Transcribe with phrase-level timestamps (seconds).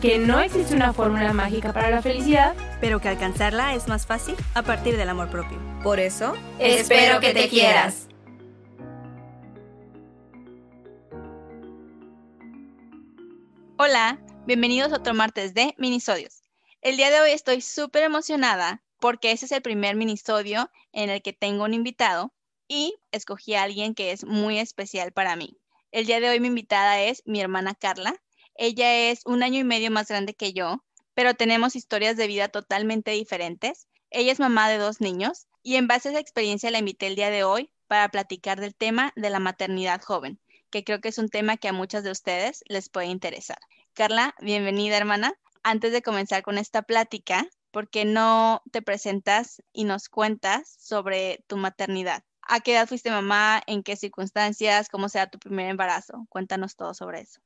[0.00, 4.34] que no existe una fórmula mágica para la felicidad, pero que alcanzarla es más fácil
[4.54, 5.58] a partir del amor propio.
[5.82, 8.08] Por eso, Espero que te quieras.
[13.76, 16.42] Hola, bienvenidos a otro martes de Minisodios.
[16.80, 21.20] El día de hoy estoy súper emocionada porque ese es el primer minisodio en el
[21.20, 22.32] que tengo un invitado
[22.68, 25.58] y escogí a alguien que es muy especial para mí.
[25.92, 28.14] El día de hoy mi invitada es mi hermana Carla.
[28.54, 32.48] Ella es un año y medio más grande que yo, pero tenemos historias de vida
[32.48, 33.88] totalmente diferentes.
[34.10, 37.16] Ella es mamá de dos niños y en base a esa experiencia la invité el
[37.16, 41.18] día de hoy para platicar del tema de la maternidad joven, que creo que es
[41.18, 43.58] un tema que a muchas de ustedes les puede interesar.
[43.94, 45.34] Carla, bienvenida hermana.
[45.62, 51.44] Antes de comenzar con esta plática, ¿por qué no te presentas y nos cuentas sobre
[51.48, 52.24] tu maternidad?
[52.42, 53.62] ¿A qué edad fuiste mamá?
[53.66, 54.88] ¿En qué circunstancias?
[54.88, 56.26] ¿Cómo será tu primer embarazo?
[56.30, 57.40] Cuéntanos todo sobre eso.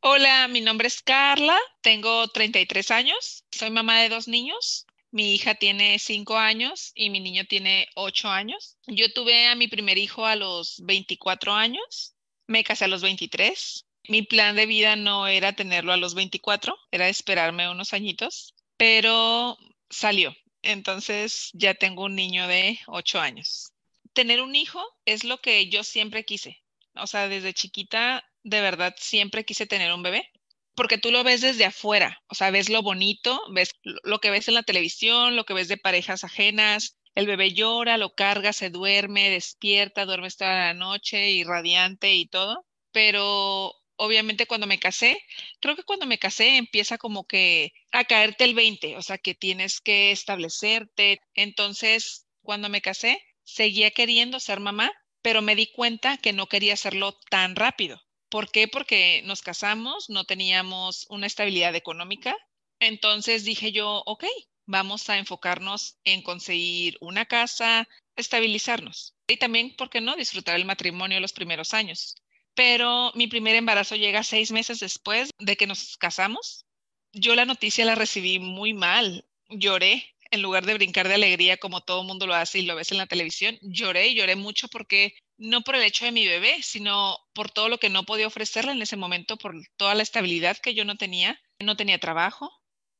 [0.00, 4.86] Hola, mi nombre es Carla, tengo 33 años, soy mamá de dos niños.
[5.10, 8.76] Mi hija tiene 5 años y mi niño tiene 8 años.
[8.86, 12.14] Yo tuve a mi primer hijo a los 24 años,
[12.46, 13.86] me casé a los 23.
[14.08, 19.58] Mi plan de vida no era tenerlo a los 24, era esperarme unos añitos, pero
[19.90, 20.32] salió.
[20.62, 23.72] Entonces ya tengo un niño de 8 años.
[24.12, 26.62] Tener un hijo es lo que yo siempre quise.
[26.94, 30.30] O sea, desde chiquita, de verdad, siempre quise tener un bebé
[30.74, 34.46] porque tú lo ves desde afuera, o sea, ves lo bonito, ves lo que ves
[34.46, 38.70] en la televisión, lo que ves de parejas ajenas, el bebé llora, lo carga, se
[38.70, 45.18] duerme, despierta, duerme toda la noche y radiante y todo, pero obviamente cuando me casé,
[45.60, 49.34] creo que cuando me casé empieza como que a caerte el 20, o sea, que
[49.34, 51.20] tienes que establecerte.
[51.34, 56.74] Entonces, cuando me casé, seguía queriendo ser mamá, pero me di cuenta que no quería
[56.74, 58.00] hacerlo tan rápido.
[58.28, 58.68] ¿Por qué?
[58.68, 62.36] Porque nos casamos, no teníamos una estabilidad económica.
[62.80, 64.24] Entonces dije yo, ok,
[64.66, 69.14] vamos a enfocarnos en conseguir una casa, estabilizarnos.
[69.26, 70.14] Y también, ¿por qué no?
[70.14, 72.16] Disfrutar el matrimonio los primeros años.
[72.54, 76.66] Pero mi primer embarazo llega seis meses después de que nos casamos.
[77.12, 79.26] Yo la noticia la recibí muy mal.
[79.48, 82.92] Lloré en lugar de brincar de alegría como todo mundo lo hace y lo ves
[82.92, 83.58] en la televisión.
[83.62, 87.68] Lloré y lloré mucho porque no por el hecho de mi bebé, sino por todo
[87.68, 90.96] lo que no podía ofrecerle en ese momento, por toda la estabilidad que yo no
[90.96, 91.40] tenía.
[91.60, 92.50] No tenía trabajo,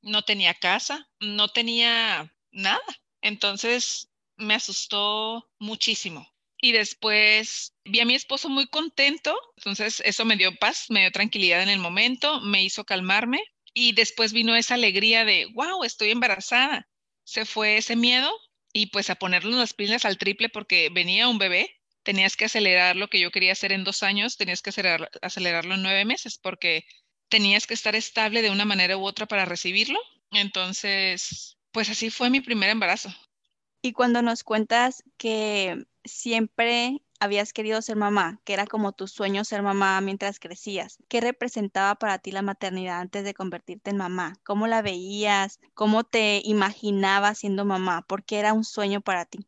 [0.02, 2.84] no tenía casa, no tenía nada.
[3.20, 6.26] Entonces me asustó muchísimo.
[6.60, 11.12] Y después vi a mi esposo muy contento, entonces eso me dio paz, me dio
[11.12, 13.40] tranquilidad en el momento, me hizo calmarme
[13.74, 16.88] y después vino esa alegría de, wow, estoy embarazada.
[17.28, 18.30] Se fue ese miedo
[18.72, 21.78] y pues a ponerle las pilas al triple porque venía un bebé
[22.08, 25.74] tenías que acelerar lo que yo quería hacer en dos años, tenías que acelerar, acelerarlo
[25.74, 26.86] en nueve meses porque
[27.28, 29.98] tenías que estar estable de una manera u otra para recibirlo.
[30.30, 33.14] Entonces, pues así fue mi primer embarazo.
[33.82, 39.44] Y cuando nos cuentas que siempre habías querido ser mamá, que era como tu sueño
[39.44, 44.34] ser mamá mientras crecías, ¿qué representaba para ti la maternidad antes de convertirte en mamá?
[44.44, 45.60] ¿Cómo la veías?
[45.74, 48.02] ¿Cómo te imaginabas siendo mamá?
[48.02, 49.46] ¿Por qué era un sueño para ti?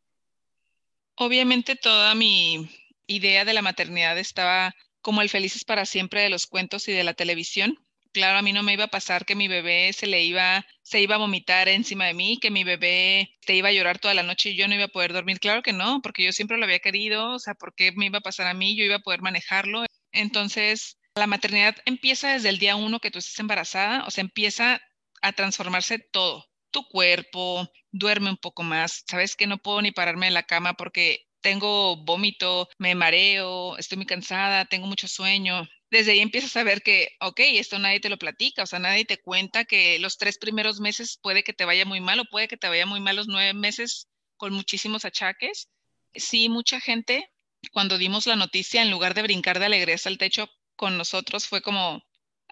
[1.16, 2.70] Obviamente toda mi
[3.06, 7.04] idea de la maternidad estaba como el felices para siempre de los cuentos y de
[7.04, 7.78] la televisión.
[8.12, 11.00] Claro, a mí no me iba a pasar que mi bebé se le iba, se
[11.00, 14.24] iba a vomitar encima de mí, que mi bebé te iba a llorar toda la
[14.24, 15.38] noche y yo no iba a poder dormir.
[15.38, 18.18] Claro que no, porque yo siempre lo había querido, o sea, ¿por qué me iba
[18.18, 18.76] a pasar a mí?
[18.76, 19.84] Yo iba a poder manejarlo.
[20.12, 24.80] Entonces, la maternidad empieza desde el día uno que tú estés embarazada, o sea, empieza
[25.22, 30.26] a transformarse todo tu cuerpo, duerme un poco más, sabes que no puedo ni pararme
[30.26, 35.68] de la cama porque tengo vómito, me mareo, estoy muy cansada, tengo mucho sueño.
[35.90, 39.04] Desde ahí empiezas a ver que, ok, esto nadie te lo platica, o sea, nadie
[39.04, 42.48] te cuenta que los tres primeros meses puede que te vaya muy mal o puede
[42.48, 45.68] que te vaya muy mal los nueve meses con muchísimos achaques.
[46.14, 47.30] Sí, mucha gente,
[47.72, 51.60] cuando dimos la noticia, en lugar de brincar de alegría al techo con nosotros, fue
[51.60, 52.02] como,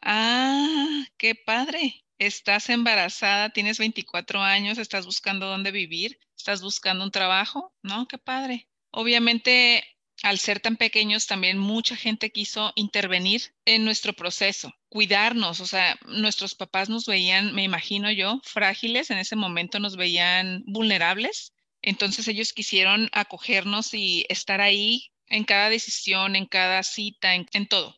[0.02, 7.11] ah, qué padre, estás embarazada, tienes 24 años, estás buscando dónde vivir, estás buscando un
[7.12, 8.06] trabajo, ¿no?
[8.08, 8.69] Qué padre.
[8.90, 9.85] Obviamente
[10.22, 15.98] al ser tan pequeños, también mucha gente quiso intervenir en nuestro proceso, cuidarnos, o sea,
[16.06, 22.26] nuestros papás nos veían, me imagino yo, frágiles, en ese momento nos veían vulnerables, entonces
[22.26, 27.94] ellos quisieron acogernos y estar ahí en cada decisión, en cada cita, en, todo.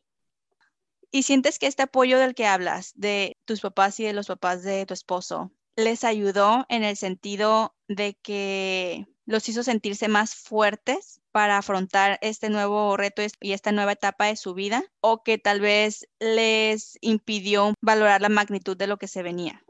[1.11, 4.62] ¿Y sientes que este apoyo del que hablas, de tus papás y de los papás
[4.62, 11.21] de tu esposo, les ayudó en el sentido de que los hizo sentirse más fuertes
[11.32, 15.61] para afrontar este nuevo reto y esta nueva etapa de su vida o que tal
[15.61, 19.65] vez les impidió valorar la magnitud de lo que se venía?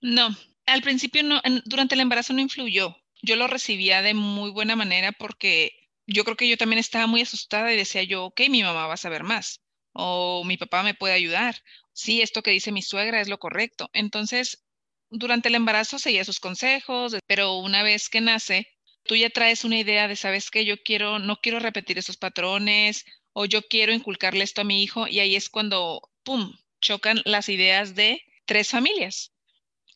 [0.00, 0.28] No,
[0.66, 2.96] al principio no, durante el embarazo no influyó.
[3.22, 7.20] Yo lo recibía de muy buena manera porque yo creo que yo también estaba muy
[7.20, 9.60] asustada y decía yo, ok, mi mamá va a saber más
[9.92, 11.56] o mi papá me puede ayudar.
[11.92, 13.90] Sí, esto que dice mi suegra es lo correcto.
[13.92, 14.64] Entonces,
[15.12, 18.66] durante el embarazo seguía sus consejos, pero una vez que nace,
[19.04, 23.04] tú ya traes una idea de, sabes que yo quiero, no quiero repetir esos patrones
[23.32, 27.48] o yo quiero inculcarle esto a mi hijo y ahí es cuando, ¡pum!, chocan las
[27.48, 29.32] ideas de tres familias.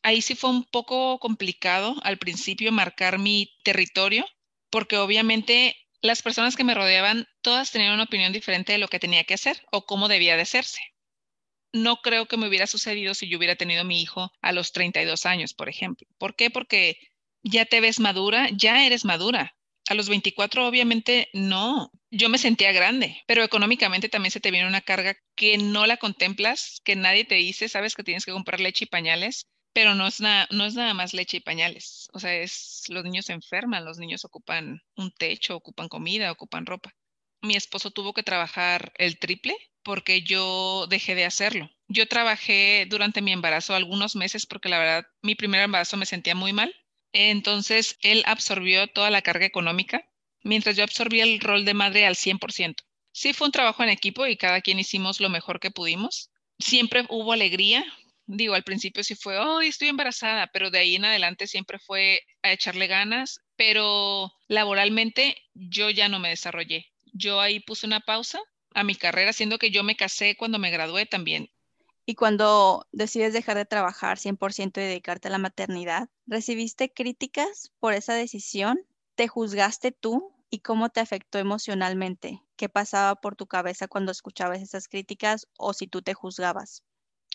[0.03, 4.25] Ahí sí fue un poco complicado al principio marcar mi territorio,
[4.69, 8.99] porque obviamente las personas que me rodeaban, todas tenían una opinión diferente de lo que
[8.99, 10.79] tenía que hacer o cómo debía de hacerse
[11.83, 15.25] no creo que me hubiera sucedido si yo hubiera tenido mi hijo a los 32
[15.25, 16.07] años, por ejemplo.
[16.17, 16.49] ¿Por qué?
[16.49, 16.97] Porque
[17.43, 19.55] ya te ves madura, ya eres madura.
[19.89, 21.91] A los 24 obviamente no.
[22.11, 25.97] Yo me sentía grande, pero económicamente también se te viene una carga que no la
[25.97, 30.07] contemplas, que nadie te dice, sabes que tienes que comprar leche y pañales, pero no
[30.07, 32.07] es, nada, no es nada más leche y pañales.
[32.13, 36.93] O sea, es los niños enferman, los niños ocupan un techo, ocupan comida, ocupan ropa.
[37.41, 39.55] Mi esposo tuvo que trabajar el triple
[39.87, 41.71] porque yo dejé de hacerlo.
[41.87, 46.35] Yo trabajé durante mi embarazo algunos meses porque la verdad mi primer embarazo me sentía
[46.35, 46.75] muy mal.
[47.13, 50.03] Entonces él absorbió toda la carga económica
[50.43, 52.83] mientras yo absorbía el rol de madre al 100%.
[53.13, 56.31] Sí fue un trabajo en equipo y cada quien hicimos lo mejor que pudimos.
[56.59, 57.85] Siempre hubo alegría.
[58.25, 62.23] Digo, al principio sí fue, oh, estoy embarazada, pero de ahí en adelante siempre fue
[62.43, 66.87] a echarle ganas, pero laboralmente yo ya no me desarrollé.
[67.13, 68.41] Yo ahí puse una pausa
[68.77, 71.49] a mi carrera, siendo que yo me casé cuando me gradué también.
[72.05, 77.93] Y cuando decides dejar de trabajar 100% y dedicarte a la maternidad, ¿recibiste críticas por
[77.93, 78.79] esa decisión?
[79.15, 80.31] ¿Te juzgaste tú?
[80.49, 82.43] ¿Y cómo te afectó emocionalmente?
[82.55, 86.83] ¿Qué pasaba por tu cabeza cuando escuchabas esas críticas o si tú te juzgabas?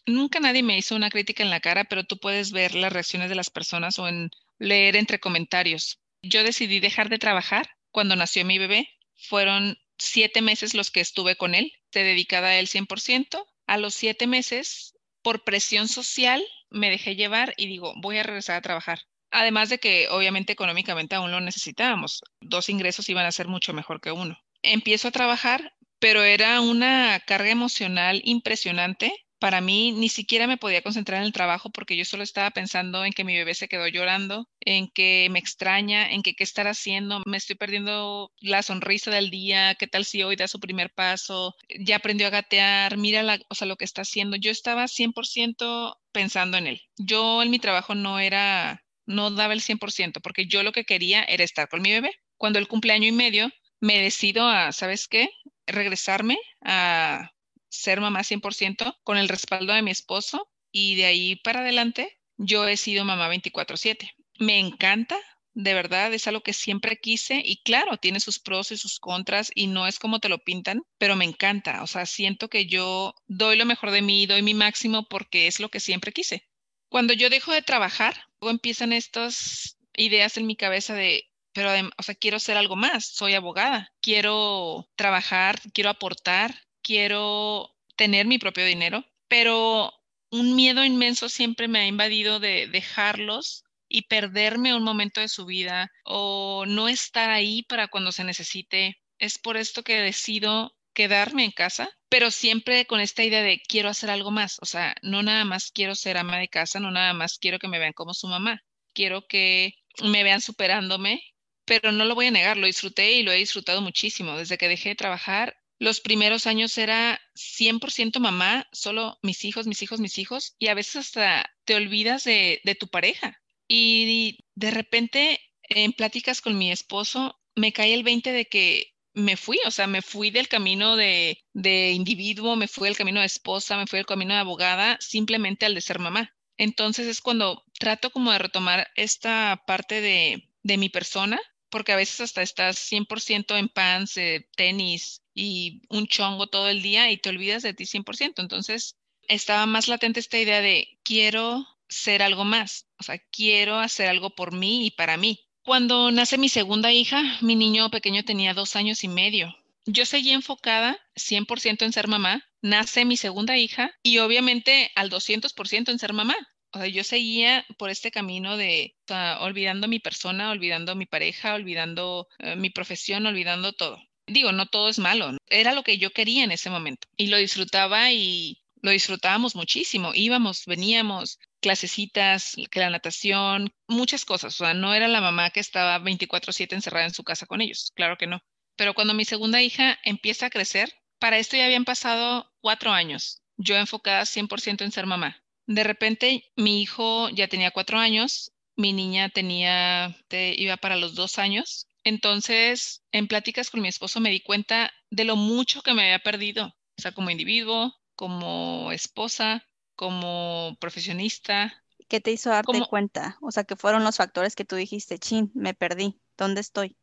[0.06, 3.28] Nunca nadie me hizo una crítica en la cara, pero tú puedes ver las reacciones
[3.28, 6.00] de las personas o en leer entre comentarios.
[6.22, 8.88] Yo decidí dejar de trabajar cuando nació mi bebé.
[9.28, 13.46] Fueron siete meses los que estuve con él, te dedicada a él 100%.
[13.66, 18.56] A los siete meses, por presión social, me dejé llevar y digo, voy a regresar
[18.56, 19.00] a trabajar.
[19.30, 22.22] Además de que obviamente económicamente aún lo necesitábamos.
[22.40, 24.38] Dos ingresos iban a ser mucho mejor que uno.
[24.62, 29.12] Empiezo a trabajar, pero era una carga emocional impresionante
[29.42, 33.04] para mí ni siquiera me podía concentrar en el trabajo porque yo solo estaba pensando
[33.04, 36.68] en que mi bebé se quedó llorando, en que me extraña, en que qué estar
[36.68, 40.92] haciendo, me estoy perdiendo la sonrisa del día, qué tal si hoy da su primer
[40.94, 44.36] paso, ya aprendió a gatear, mira la, o sea, lo que está haciendo.
[44.36, 46.82] Yo estaba 100% pensando en él.
[46.96, 51.24] Yo en mi trabajo no era, no daba el 100% porque yo lo que quería
[51.24, 52.12] era estar con mi bebé.
[52.36, 53.50] Cuando el cumpleaños y medio,
[53.80, 55.30] me decido a, ¿sabes qué?
[55.66, 57.32] Regresarme a
[57.72, 62.66] ser mamá 100% con el respaldo de mi esposo y de ahí para adelante yo
[62.68, 64.10] he sido mamá 24/7.
[64.38, 65.18] Me encanta,
[65.54, 69.50] de verdad, es algo que siempre quise y claro, tiene sus pros y sus contras
[69.54, 73.14] y no es como te lo pintan, pero me encanta, o sea, siento que yo
[73.26, 76.48] doy lo mejor de mí, doy mi máximo porque es lo que siempre quise.
[76.88, 82.02] Cuando yo dejo de trabajar, luego empiezan estas ideas en mi cabeza de, pero, o
[82.02, 88.64] sea, quiero ser algo más, soy abogada, quiero trabajar, quiero aportar, quiero tener mi propio
[88.64, 89.92] dinero, pero
[90.30, 95.44] un miedo inmenso siempre me ha invadido de dejarlos y perderme un momento de su
[95.44, 98.96] vida o no estar ahí para cuando se necesite.
[99.18, 103.88] Es por esto que decido quedarme en casa, pero siempre con esta idea de quiero
[103.88, 104.58] hacer algo más.
[104.60, 107.68] O sea, no nada más quiero ser ama de casa, no nada más quiero que
[107.68, 108.62] me vean como su mamá.
[108.94, 111.22] Quiero que me vean superándome,
[111.64, 114.36] pero no lo voy a negar, lo disfruté y lo he disfrutado muchísimo.
[114.36, 119.82] Desde que dejé de trabajar, los primeros años era 100% mamá, solo mis hijos, mis
[119.82, 123.42] hijos, mis hijos, y a veces hasta te olvidas de, tu pareja.
[123.66, 129.36] Y de repente, en pláticas con mi esposo, me cae el 20 de que me
[129.36, 133.26] fui, o sea, me fui del camino de, de individuo, me fui del camino de
[133.26, 136.32] esposa, me fui del camino de abogada, simplemente al de ser mamá.
[136.58, 141.40] Entonces es cuando trato como de retomar esta parte de, de mi persona
[141.72, 146.82] porque a veces hasta estás 100% en pants, eh, tenis y un chongo todo el
[146.82, 148.42] día y te olvidas de ti 100%.
[148.42, 154.08] Entonces, estaba más latente esta idea de quiero ser algo más, o sea, quiero hacer
[154.08, 155.40] algo por mí y para mí.
[155.64, 159.56] Cuando nace mi segunda hija, mi niño pequeño tenía dos años y medio.
[159.86, 162.44] Yo seguía enfocada 100% en ser mamá.
[162.60, 166.36] Nace mi segunda hija y obviamente al 200% en ser mamá.
[166.72, 168.94] O sea, yo seguía por este camino de
[169.40, 173.98] olvidando mi persona, olvidando mi pareja, olvidando eh, mi profesión, olvidando todo.
[174.26, 175.36] Digo, no todo es malo.
[175.48, 180.12] Era lo que yo quería en ese momento y lo disfrutaba y lo disfrutábamos muchísimo.
[180.14, 184.54] Íbamos, veníamos, clasecitas, la natación, muchas cosas.
[184.54, 187.92] O sea, no era la mamá que estaba 24/7 encerrada en su casa con ellos,
[187.94, 188.40] claro que no.
[188.76, 193.42] Pero cuando mi segunda hija empieza a crecer, para esto ya habían pasado cuatro años,
[193.56, 195.41] yo enfocada 100% en ser mamá.
[195.66, 201.38] De repente mi hijo ya tenía cuatro años, mi niña tenía, iba para los dos
[201.38, 201.86] años.
[202.04, 206.18] Entonces, en pláticas con mi esposo me di cuenta de lo mucho que me había
[206.18, 209.64] perdido, o sea, como individuo, como esposa,
[209.94, 211.84] como profesionista.
[212.08, 213.38] ¿Qué te hizo darte cuenta?
[213.40, 216.96] O sea, que fueron los factores que tú dijiste, chin, me perdí, ¿dónde estoy?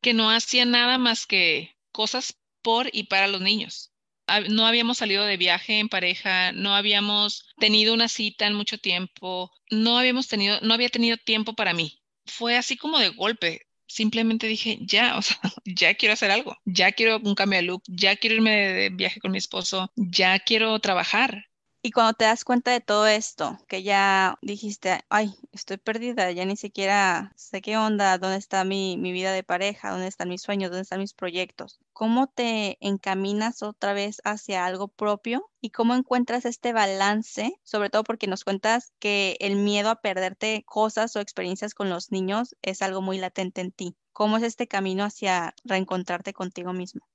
[0.00, 3.91] Que no hacía nada más que cosas por y para los niños.
[4.40, 9.50] No habíamos salido de viaje en pareja, no habíamos tenido una cita en mucho tiempo,
[9.70, 12.02] no habíamos tenido, no había tenido tiempo para mí.
[12.26, 13.66] Fue así como de golpe.
[13.86, 15.22] Simplemente dije, ya, o
[15.66, 19.20] ya quiero hacer algo, ya quiero un cambio de look, ya quiero irme de viaje
[19.20, 21.46] con mi esposo, ya quiero trabajar,
[21.82, 26.44] y cuando te das cuenta de todo esto, que ya dijiste, ay, estoy perdida, ya
[26.44, 30.42] ni siquiera sé qué onda, dónde está mi, mi vida de pareja, dónde están mis
[30.42, 35.50] sueños, dónde están mis proyectos, ¿cómo te encaminas otra vez hacia algo propio?
[35.60, 37.52] ¿Y cómo encuentras este balance?
[37.64, 42.12] Sobre todo porque nos cuentas que el miedo a perderte cosas o experiencias con los
[42.12, 43.96] niños es algo muy latente en ti.
[44.12, 47.11] ¿Cómo es este camino hacia reencontrarte contigo mismo?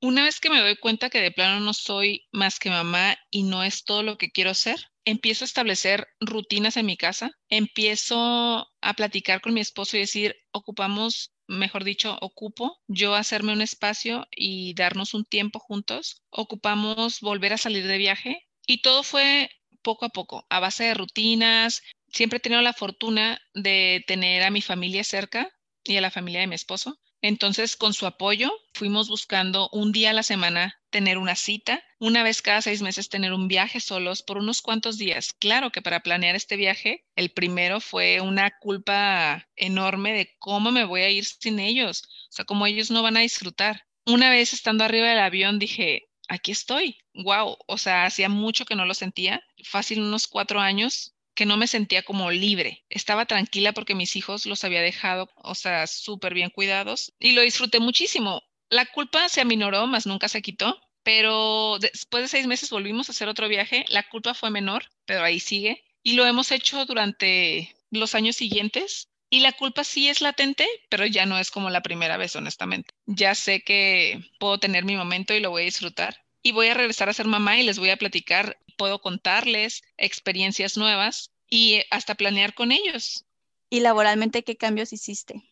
[0.00, 3.42] Una vez que me doy cuenta que de plano no soy más que mamá y
[3.42, 8.68] no es todo lo que quiero ser, empiezo a establecer rutinas en mi casa, empiezo
[8.80, 14.28] a platicar con mi esposo y decir, ocupamos, mejor dicho, ocupo yo hacerme un espacio
[14.30, 19.50] y darnos un tiempo juntos, ocupamos volver a salir de viaje y todo fue
[19.82, 21.82] poco a poco, a base de rutinas.
[22.12, 25.50] Siempre he tenido la fortuna de tener a mi familia cerca
[25.82, 27.00] y a la familia de mi esposo.
[27.20, 32.22] Entonces, con su apoyo, fuimos buscando un día a la semana tener una cita, una
[32.22, 35.32] vez cada seis meses tener un viaje solos por unos cuantos días.
[35.32, 40.84] Claro que para planear este viaje, el primero fue una culpa enorme de cómo me
[40.84, 43.86] voy a ir sin ellos, o sea, cómo ellos no van a disfrutar.
[44.06, 48.76] Una vez estando arriba del avión dije, aquí estoy, wow, o sea, hacía mucho que
[48.76, 52.84] no lo sentía, fácil unos cuatro años que no me sentía como libre.
[52.90, 57.42] Estaba tranquila porque mis hijos los había dejado, o sea, súper bien cuidados y lo
[57.42, 58.42] disfruté muchísimo.
[58.70, 63.12] La culpa se aminoró, más nunca se quitó, pero después de seis meses volvimos a
[63.12, 63.84] hacer otro viaje.
[63.86, 65.84] La culpa fue menor, pero ahí sigue.
[66.02, 69.06] Y lo hemos hecho durante los años siguientes.
[69.30, 72.94] Y la culpa sí es latente, pero ya no es como la primera vez, honestamente.
[73.06, 76.16] Ya sé que puedo tener mi momento y lo voy a disfrutar.
[76.42, 80.78] Y voy a regresar a ser mamá y les voy a platicar puedo contarles experiencias
[80.78, 83.26] nuevas y hasta planear con ellos.
[83.68, 85.42] ¿Y laboralmente qué cambios hiciste?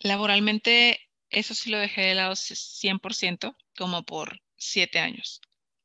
[0.00, 0.98] Laboralmente,
[1.30, 5.40] eso sí lo dejé de lado 100%, como por siete años.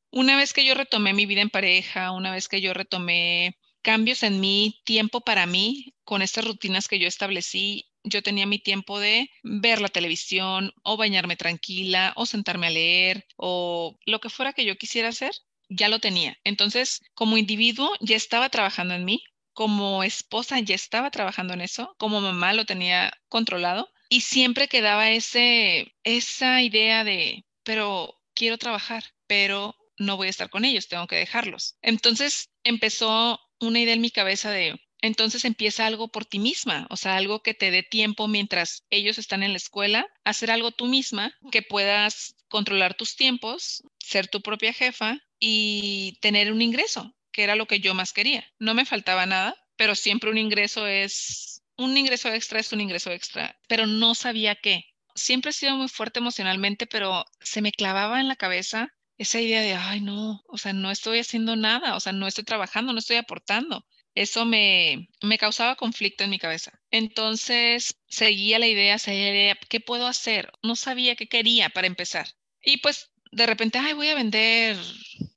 [0.10, 4.24] Una vez que yo retomé mi vida en pareja, una vez que yo retomé cambios
[4.24, 9.00] en mi tiempo para mí, con estas rutinas que yo establecí, yo tenía mi tiempo
[9.00, 14.54] de ver la televisión o bañarme tranquila o sentarme a leer o lo que fuera
[14.54, 15.32] que yo quisiera hacer,
[15.72, 16.38] ya lo tenía.
[16.44, 19.24] Entonces, como individuo, ya estaba trabajando en mí,
[19.54, 25.10] como esposa ya estaba trabajando en eso, como mamá lo tenía controlado y siempre quedaba
[25.12, 31.08] ese, esa idea de, pero quiero trabajar, pero no voy a estar con ellos, tengo
[31.08, 31.78] que dejarlos.
[31.82, 36.98] Entonces empezó una idea en mi cabeza de, entonces empieza algo por ti misma, o
[36.98, 40.86] sea, algo que te dé tiempo mientras ellos están en la escuela, hacer algo tú
[40.86, 47.44] misma, que puedas controlar tus tiempos, ser tu propia jefa y tener un ingreso, que
[47.44, 48.46] era lo que yo más quería.
[48.60, 53.12] No me faltaba nada, pero siempre un ingreso es, un ingreso extra es un ingreso
[53.12, 54.86] extra, pero no sabía qué.
[55.16, 59.62] Siempre he sido muy fuerte emocionalmente, pero se me clavaba en la cabeza esa idea
[59.62, 63.00] de, ay, no, o sea, no estoy haciendo nada, o sea, no estoy trabajando, no
[63.00, 63.86] estoy aportando.
[64.14, 66.72] Eso me, me causaba conflicto en mi cabeza.
[66.92, 70.52] Entonces seguía la idea, seguía ¿qué puedo hacer?
[70.62, 72.28] No sabía qué quería para empezar.
[72.62, 74.78] Y pues de repente, ay, voy a vender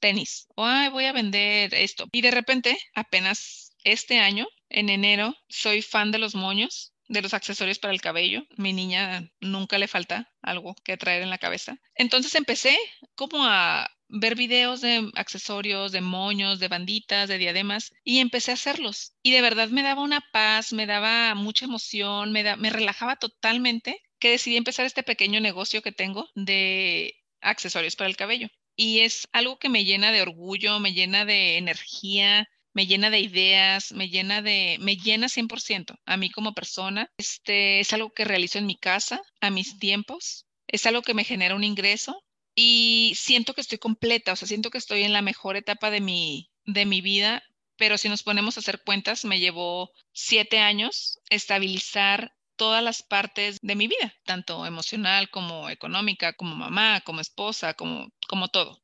[0.05, 2.05] tenis o ay, voy a vender esto.
[2.13, 7.33] Y de repente, apenas este año, en enero, soy fan de los moños de los
[7.33, 8.43] accesorios para el cabello.
[8.59, 11.77] Mi niña nunca le falta algo que traer en la cabeza.
[11.95, 12.77] Entonces empecé
[13.15, 18.55] como a ver videos de accesorios, de moños, de banditas, de diademas y empecé a
[18.55, 19.15] hacerlos.
[19.23, 23.17] Y de verdad me daba una paz, me daba mucha emoción, me, da, me relajaba
[23.17, 28.49] totalmente que decidí empezar este pequeño negocio que tengo de accesorios para el cabello.
[28.77, 33.21] Y es algo que me llena de orgullo, me llena de energía, me llena de
[33.21, 37.11] ideas, me llena de, me llena 100% a mí como persona.
[37.17, 40.47] Este es algo que realizo en mi casa, a mis tiempos.
[40.67, 44.71] Es algo que me genera un ingreso y siento que estoy completa, o sea, siento
[44.71, 47.43] que estoy en la mejor etapa de mi, de mi vida,
[47.77, 53.59] pero si nos ponemos a hacer cuentas, me llevó siete años estabilizar todas las partes
[53.61, 58.81] de mi vida, tanto emocional como económica, como mamá, como esposa, como, como todo.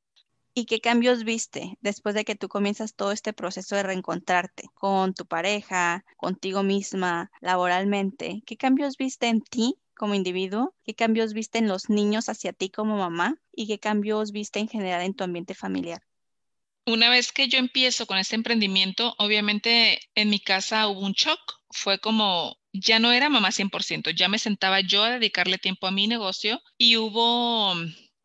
[0.53, 5.15] ¿Y qué cambios viste después de que tú comienzas todo este proceso de reencontrarte con
[5.15, 8.43] tu pareja, contigo misma, laboralmente?
[8.47, 10.75] ¿Qué cambios viste en ti como individuo?
[10.85, 13.37] ¿Qué cambios viste en los niños hacia ti como mamá?
[13.53, 16.03] ¿Y qué cambios viste en general en tu ambiente familiar?
[16.87, 21.39] Una vez que yo empiezo con este emprendimiento, obviamente en mi casa hubo un shock.
[21.71, 25.91] Fue como, ya no era mamá 100%, ya me sentaba yo a dedicarle tiempo a
[25.91, 27.75] mi negocio y hubo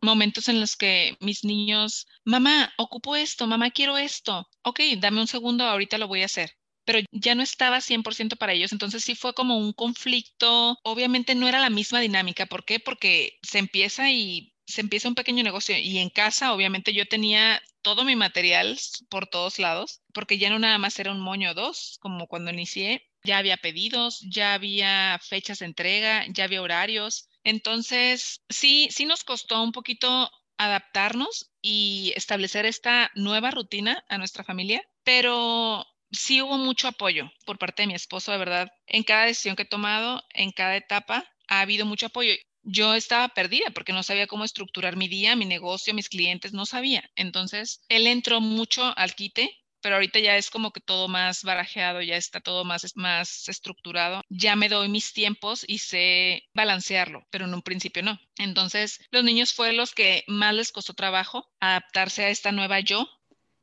[0.01, 4.47] momentos en los que mis niños, mamá, ocupo esto, mamá, quiero esto.
[4.63, 6.51] Ok, dame un segundo, ahorita lo voy a hacer
[6.85, 11.47] pero ya no estaba 100% para ellos, entonces sí fue como un conflicto, obviamente no
[11.47, 12.79] era la misma dinámica, ¿por qué?
[12.79, 17.61] Porque se empieza y se empieza un pequeño negocio y en casa obviamente yo tenía
[17.81, 21.97] todo mi material por todos lados, porque ya no nada más era un moño dos,
[22.01, 27.27] como cuando inicié, ya había pedidos, ya había fechas de entrega, ya había horarios.
[27.44, 34.44] Entonces, sí, sí nos costó un poquito adaptarnos y establecer esta nueva rutina a nuestra
[34.44, 38.70] familia, pero sí hubo mucho apoyo por parte de mi esposo, de verdad.
[38.88, 42.34] En cada decisión que he tomado, en cada etapa, ha habido mucho apoyo
[42.65, 46.65] yo estaba perdida porque no sabía cómo estructurar mi día, mi negocio, mis clientes, no
[46.65, 47.10] sabía.
[47.15, 52.01] Entonces, él entró mucho al quite, pero ahorita ya es como que todo más barajeado,
[52.01, 54.23] ya está todo más, más estructurado.
[54.29, 58.19] Ya me doy mis tiempos y sé balancearlo, pero en un principio no.
[58.39, 63.07] Entonces, los niños fueron los que más les costó trabajo adaptarse a esta nueva yo,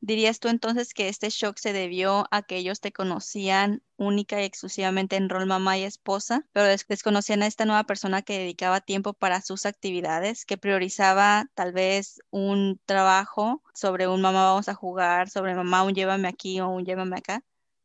[0.05, 4.45] ¿Dirías tú entonces que este shock se debió a que ellos te conocían única y
[4.45, 9.13] exclusivamente en rol mamá y esposa, pero desconocían a esta nueva persona que dedicaba tiempo
[9.13, 15.31] para sus actividades, que priorizaba tal vez un trabajo sobre un mamá vamos a jugar,
[15.31, 17.45] sobre mamá un llévame aquí o un llévame acá?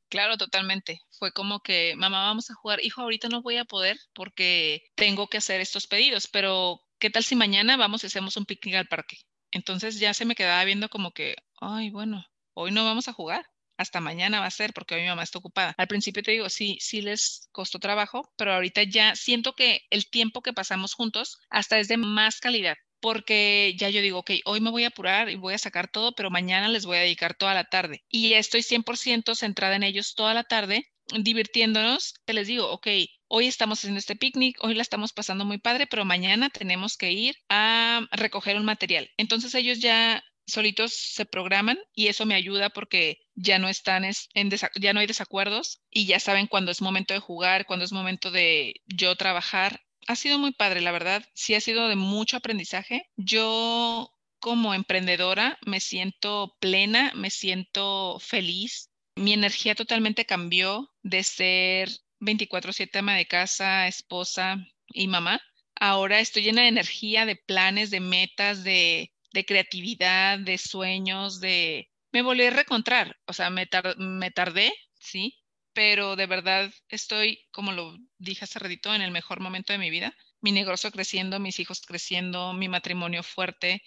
[0.09, 1.01] Claro, totalmente.
[1.19, 2.83] Fue como que, mamá, vamos a jugar.
[2.83, 7.23] Hijo, ahorita no voy a poder porque tengo que hacer estos pedidos, pero ¿qué tal
[7.23, 9.17] si mañana vamos y hacemos un picnic al parque?
[9.51, 13.45] Entonces ya se me quedaba viendo como que, ay, bueno, hoy no vamos a jugar,
[13.77, 15.73] hasta mañana va a ser porque hoy mi mamá está ocupada.
[15.77, 20.09] Al principio te digo, sí, sí les costó trabajo, pero ahorita ya siento que el
[20.09, 22.75] tiempo que pasamos juntos hasta es de más calidad.
[22.99, 26.13] Porque ya yo digo, ok, hoy me voy a apurar y voy a sacar todo,
[26.15, 28.03] pero mañana les voy a dedicar toda la tarde.
[28.09, 32.15] Y estoy 100% centrada en ellos toda la tarde, divirtiéndonos.
[32.25, 32.87] Te les digo, ok,
[33.27, 37.11] hoy estamos haciendo este picnic, hoy la estamos pasando muy padre, pero mañana tenemos que
[37.11, 39.11] ir a recoger un material.
[39.17, 44.49] Entonces ellos ya solitos se programan y eso me ayuda porque ya no están en
[44.79, 48.31] ya no hay desacuerdos y ya saben cuándo es momento de jugar, cuándo es momento
[48.31, 49.81] de yo trabajar.
[50.07, 53.09] Ha sido muy padre, la verdad, sí ha sido de mucho aprendizaje.
[53.17, 58.89] Yo como emprendedora me siento plena, me siento feliz.
[59.15, 64.57] Mi energía totalmente cambió de ser 24/7 ama de casa, esposa
[64.87, 65.41] y mamá.
[65.79, 71.91] Ahora estoy llena de energía, de planes, de metas, de de creatividad, de sueños, de...
[72.11, 75.35] Me volví a reencontrar, o sea, me, tardé, sí,
[75.73, 79.91] pero de verdad estoy, como lo dije hace ratito, en el mejor momento de mi
[79.91, 80.15] vida.
[80.41, 83.83] Mi negocio creciendo, mis hijos creciendo, mi matrimonio fuerte.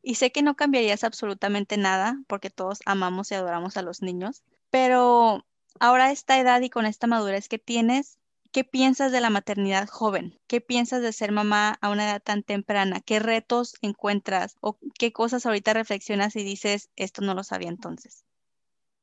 [0.00, 4.42] Y sé que no cambiarías absolutamente nada porque todos amamos y adoramos a los niños,
[4.70, 5.44] pero
[5.80, 8.17] ahora esta edad y con esta madurez que tienes,
[8.50, 10.38] ¿Qué piensas de la maternidad joven?
[10.46, 13.00] ¿Qué piensas de ser mamá a una edad tan temprana?
[13.00, 18.24] ¿Qué retos encuentras o qué cosas ahorita reflexionas y dices, esto no lo sabía entonces?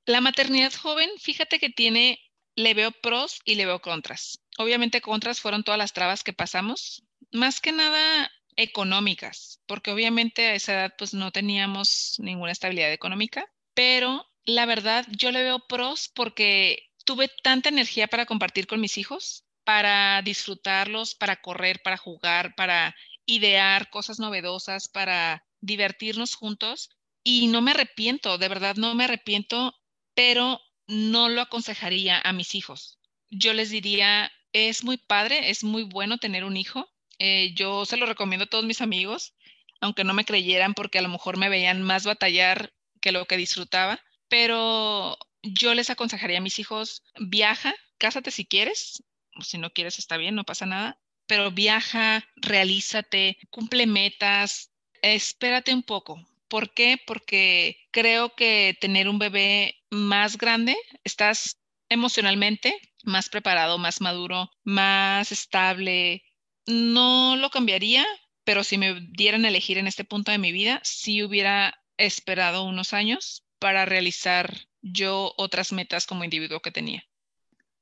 [0.05, 2.19] La maternidad joven, fíjate que tiene,
[2.55, 4.39] le veo pros y le veo contras.
[4.57, 10.55] Obviamente contras fueron todas las trabas que pasamos, más que nada económicas, porque obviamente a
[10.55, 16.09] esa edad pues no teníamos ninguna estabilidad económica, pero la verdad yo le veo pros
[16.13, 22.55] porque tuve tanta energía para compartir con mis hijos, para disfrutarlos, para correr, para jugar,
[22.55, 26.89] para idear cosas novedosas, para divertirnos juntos.
[27.23, 29.73] Y no me arrepiento, de verdad no me arrepiento,
[30.13, 32.99] pero no lo aconsejaría a mis hijos.
[33.29, 36.87] Yo les diría, es muy padre, es muy bueno tener un hijo.
[37.17, 39.33] Eh, yo se lo recomiendo a todos mis amigos,
[39.81, 43.37] aunque no me creyeran porque a lo mejor me veían más batallar que lo que
[43.37, 49.03] disfrutaba, pero yo les aconsejaría a mis hijos, viaja, cásate si quieres,
[49.41, 55.83] si no quieres está bien, no pasa nada, pero viaja, realízate, cumple metas, espérate un
[55.83, 56.25] poco.
[56.47, 56.99] ¿Por qué?
[57.05, 61.57] Porque creo que tener un bebé más grande, estás
[61.89, 66.23] emocionalmente más preparado, más maduro, más estable.
[66.65, 68.05] No lo cambiaría,
[68.43, 72.63] pero si me dieran a elegir en este punto de mi vida, sí hubiera esperado
[72.63, 77.03] unos años para realizar yo otras metas como individuo que tenía.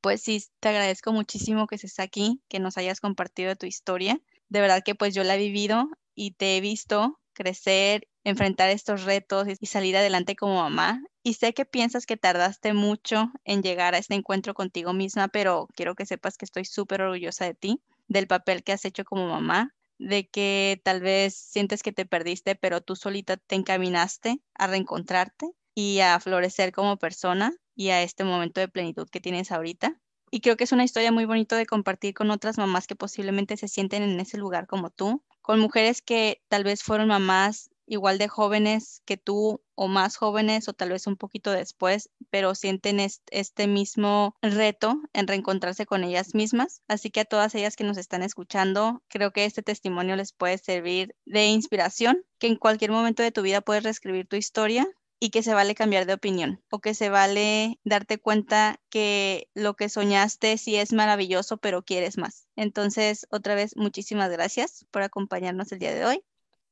[0.01, 4.19] Pues sí, te agradezco muchísimo que estés aquí, que nos hayas compartido tu historia.
[4.49, 9.03] De verdad que pues yo la he vivido y te he visto crecer, enfrentar estos
[9.03, 11.01] retos y salir adelante como mamá.
[11.23, 15.67] Y sé que piensas que tardaste mucho en llegar a este encuentro contigo misma, pero
[15.75, 19.27] quiero que sepas que estoy súper orgullosa de ti, del papel que has hecho como
[19.27, 24.67] mamá, de que tal vez sientes que te perdiste, pero tú solita te encaminaste a
[24.67, 29.99] reencontrarte y a florecer como persona y a este momento de plenitud que tienes ahorita.
[30.31, 33.55] Y creo que es una historia muy bonita de compartir con otras mamás que posiblemente
[33.57, 38.17] se sienten en ese lugar como tú, con mujeres que tal vez fueron mamás igual
[38.17, 42.99] de jóvenes que tú o más jóvenes o tal vez un poquito después, pero sienten
[42.99, 46.81] este mismo reto en reencontrarse con ellas mismas.
[46.87, 50.57] Así que a todas ellas que nos están escuchando, creo que este testimonio les puede
[50.57, 54.87] servir de inspiración, que en cualquier momento de tu vida puedes reescribir tu historia
[55.23, 59.77] y que se vale cambiar de opinión o que se vale darte cuenta que lo
[59.77, 62.45] que soñaste sí es maravilloso, pero quieres más.
[62.57, 66.21] Entonces, otra vez, muchísimas gracias por acompañarnos el día de hoy.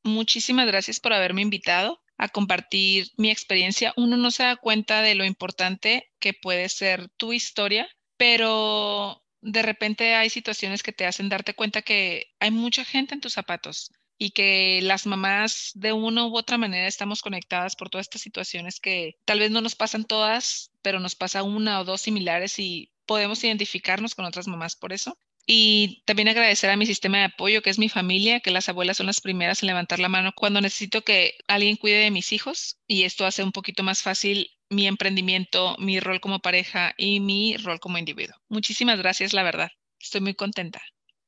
[0.04, 3.94] Muchísimas gracias por haberme invitado a compartir mi experiencia.
[3.96, 7.88] Uno no se da cuenta de lo importante que puede ser tu historia,
[8.18, 13.22] pero de repente hay situaciones que te hacen darte cuenta que hay mucha gente en
[13.22, 18.06] tus zapatos y que las mamás de una u otra manera estamos conectadas por todas
[18.06, 22.02] estas situaciones que tal vez no nos pasan todas, pero nos pasa una o dos
[22.02, 25.18] similares y podemos identificarnos con otras mamás por eso.
[25.48, 28.98] Y también agradecer a mi sistema de apoyo, que es mi familia, que las abuelas
[28.98, 32.78] son las primeras en levantar la mano cuando necesito que alguien cuide de mis hijos
[32.86, 37.58] y esto hace un poquito más fácil mi emprendimiento, mi rol como pareja y mi
[37.58, 38.36] rol como individuo.
[38.50, 39.72] Muchísimas gracias, la verdad.
[40.00, 40.80] Estoy muy contenta.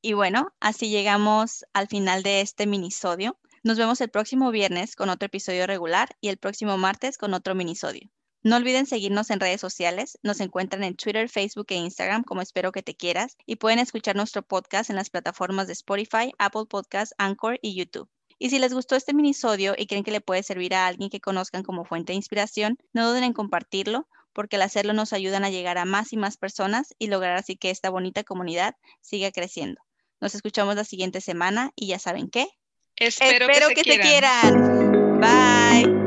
[0.06, 3.40] Y bueno, así llegamos al final de este minisodio.
[3.64, 7.56] Nos vemos el próximo viernes con otro episodio regular y el próximo martes con otro
[7.56, 8.10] minisodio.
[8.42, 10.20] No olviden seguirnos en redes sociales.
[10.22, 14.18] Nos encuentran en Twitter, Facebook e Instagram como Espero que te quieras y pueden escuchar
[14.18, 18.10] nuestro podcast en las plataformas de Spotify, Apple Podcasts, Anchor y YouTube.
[18.38, 21.22] Y si les gustó este minisodio y creen que le puede servir a alguien que
[21.22, 25.50] conozcan como fuente de inspiración, no duden en compartirlo porque al hacerlo nos ayudan a
[25.50, 29.80] llegar a más y más personas y lograr así que esta bonita comunidad siga creciendo.
[30.24, 32.48] Nos escuchamos la siguiente semana y ya saben qué.
[32.96, 35.20] Espero, que, te quieran.
[35.20, 36.03] Bye.